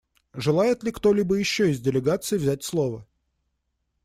[0.33, 3.05] Желает ли кто-либо еще из делегаций взять слово?